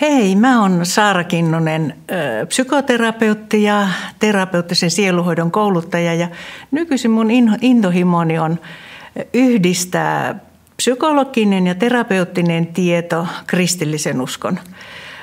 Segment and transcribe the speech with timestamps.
[0.00, 1.96] Hei, mä oon Saara Kinnunen,
[2.48, 3.88] psykoterapeutti ja
[4.18, 6.28] terapeuttisen sieluhoidon kouluttaja ja
[6.70, 7.28] nykyisin mun
[7.60, 8.58] intohimoni on
[9.34, 10.40] yhdistää
[10.76, 14.58] psykologinen ja terapeuttinen tieto kristillisen uskon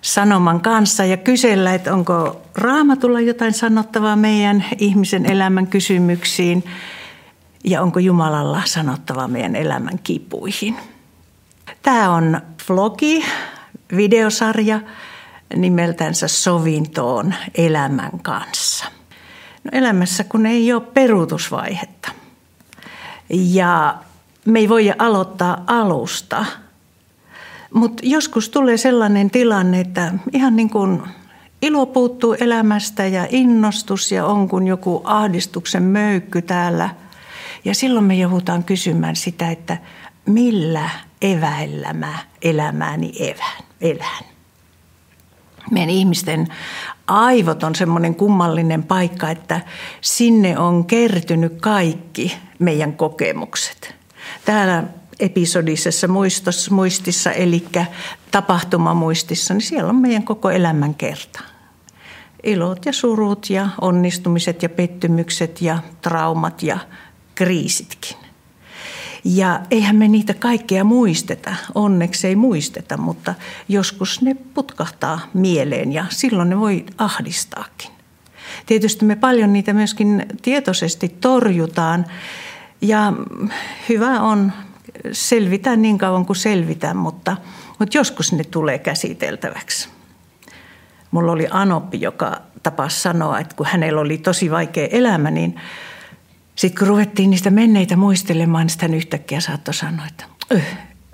[0.00, 6.64] sanoman kanssa ja kysellä, että onko raamatulla jotain sanottavaa meidän ihmisen elämän kysymyksiin
[7.64, 10.76] ja onko Jumalalla sanottavaa meidän elämän kipuihin.
[11.82, 13.24] Tämä on vlogi,
[13.96, 14.80] videosarja
[15.56, 18.84] nimeltänsä Sovintoon elämän kanssa.
[19.64, 22.10] No elämässä kun ei ole peruutusvaihetta
[23.30, 23.98] ja
[24.44, 26.44] me ei voi aloittaa alusta,
[27.74, 31.02] mutta joskus tulee sellainen tilanne, että ihan niin kuin
[31.62, 36.88] ilo puuttuu elämästä ja innostus ja on kuin joku ahdistuksen möykky täällä.
[37.64, 39.78] Ja silloin me joudutaan kysymään sitä, että
[40.26, 40.90] millä
[41.22, 44.24] eväillä mä elämääni evään, elän.
[45.70, 46.46] Meidän ihmisten
[47.06, 49.60] aivot on semmoinen kummallinen paikka, että
[50.00, 53.94] sinne on kertynyt kaikki meidän kokemukset.
[54.44, 54.84] Täällä
[55.20, 57.64] episodisessa muistossa, muistissa, eli
[58.30, 61.40] tapahtumamuistissa, niin siellä on meidän koko elämän kerta.
[62.42, 66.78] Ilot ja surut ja onnistumiset ja pettymykset ja traumat ja
[67.34, 68.16] kriisitkin.
[69.24, 73.34] Ja eihän me niitä kaikkea muisteta, onneksi ei muisteta, mutta
[73.68, 77.90] joskus ne putkahtaa mieleen ja silloin ne voi ahdistaakin.
[78.66, 82.06] Tietysti me paljon niitä myöskin tietoisesti torjutaan
[82.80, 83.12] ja
[83.88, 84.52] hyvä on
[85.12, 87.36] selvitä niin kauan kuin selvitään, mutta,
[87.78, 89.88] mutta joskus ne tulee käsiteltäväksi.
[91.10, 95.60] Mulla oli Anoppi, joka tapasi sanoa, että kun hänellä oli tosi vaikea elämä, niin
[96.58, 100.64] sitten kun ruvettiin niistä menneitä muistelemaan, niin sitten yhtäkkiä saattoi sanoa, että öh,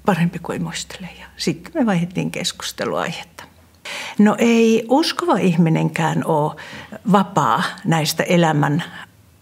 [0.06, 1.08] parempi kuin ei muistele.
[1.20, 3.44] Ja sitten me vaihdettiin keskusteluaihetta.
[4.18, 6.56] No ei uskova ihminenkään ole
[7.12, 8.82] vapaa näistä elämän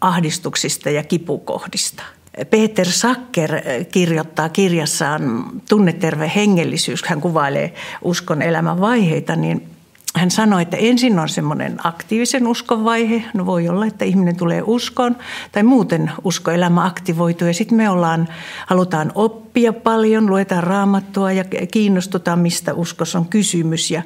[0.00, 2.02] ahdistuksista ja kipukohdista.
[2.50, 3.50] Peter Sacker
[3.92, 9.71] kirjoittaa kirjassaan Tunneterve hengellisyys, hän kuvailee uskon elämän vaiheita, niin
[10.16, 13.24] hän sanoi, että ensin on semmoinen aktiivisen uskon vaihe.
[13.34, 15.16] No voi olla, että ihminen tulee uskoon
[15.52, 17.48] tai muuten uskoelämä aktivoituu.
[17.48, 18.28] Ja sitten me ollaan,
[18.66, 23.90] halutaan oppia paljon, luetaan raamattua ja kiinnostutaan, mistä uskossa on kysymys.
[23.90, 24.02] Ja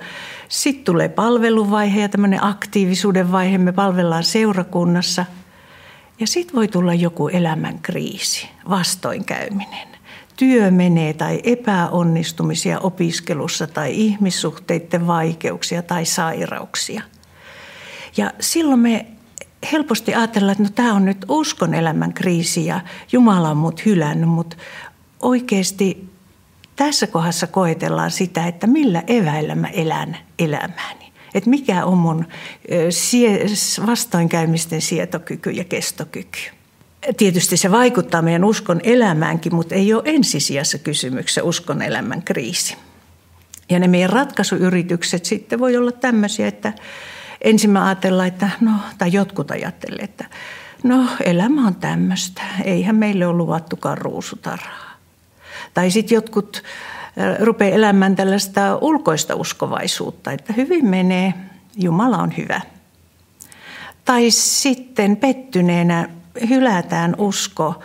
[0.49, 3.59] sitten tulee palveluvaihe ja tämmöinen aktiivisuuden vaihe.
[3.59, 5.25] Me palvellaan seurakunnassa.
[6.21, 9.96] Ja sitten voi tulla joku elämän kriisi, vastoinkäyminen
[10.37, 17.03] työ menee tai epäonnistumisia opiskelussa tai ihmissuhteiden vaikeuksia tai sairauksia.
[18.17, 19.07] Ja silloin me
[19.73, 22.81] helposti ajatellaan, että no tämä on nyt uskon elämän kriisi ja
[23.13, 24.57] Jumala on mut hylännyt, mutta
[25.21, 26.09] oikeasti
[26.77, 31.13] tässä kohdassa koetellaan sitä, että millä eväillä mä elän elämääni.
[31.35, 32.27] Että mikä on mun
[33.87, 36.39] vastoinkäymisten sietokyky ja kestokyky.
[37.17, 42.77] Tietysti se vaikuttaa meidän uskon elämäänkin, mutta ei ole ensisijassa kysymyksessä uskon elämän kriisi.
[43.71, 46.73] Ja ne meidän ratkaisuyritykset sitten voi olla tämmöisiä, että
[47.41, 50.25] ensin me ajatellaan, että no, tai jotkut ajattelee, että
[50.83, 54.97] no elämä on tämmöistä, eihän meille ole luvattukaan ruusutarhaa.
[55.75, 56.63] Tai sitten jotkut
[57.41, 61.35] rupeaa elämään tällaista ulkoista uskovaisuutta, että hyvin menee,
[61.77, 62.61] Jumala on hyvä.
[64.05, 66.09] Tai sitten pettyneenä
[66.49, 67.83] hylätään usko,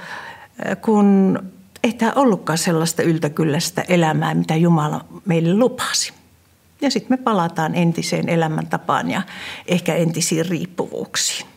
[0.82, 1.40] kun
[1.84, 6.14] ei tämä ollutkaan sellaista yltäkylläistä elämää, mitä Jumala meille lupasi.
[6.82, 9.22] Ja sitten me palataan entiseen elämäntapaan ja
[9.68, 11.48] ehkä entisiin riippuvuuksiin.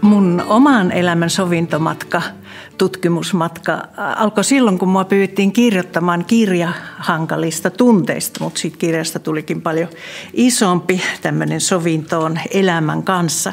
[0.00, 2.22] Mun oman elämän sovintomatka–
[2.78, 3.82] tutkimusmatka
[4.16, 9.88] alkoi silloin, kun mua pyydettiin kirjoittamaan kirja hankalista tunteista, mutta siitä kirjasta tulikin paljon
[10.32, 13.52] isompi tämmöinen sovintoon elämän kanssa.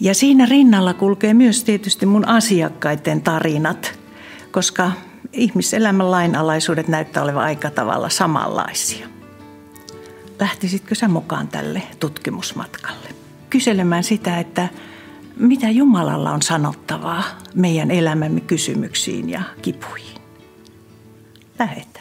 [0.00, 3.98] Ja siinä rinnalla kulkee myös tietysti mun asiakkaiden tarinat,
[4.50, 4.92] koska
[5.32, 9.06] ihmiselämän lainalaisuudet näyttää olevan aika tavalla samanlaisia.
[10.40, 13.08] Lähtisitkö sä mukaan tälle tutkimusmatkalle?
[13.50, 14.68] Kyselemään sitä, että
[15.40, 20.20] mitä Jumalalla on sanottavaa meidän elämämme kysymyksiin ja kipuihin.
[21.58, 21.99] Lähetään.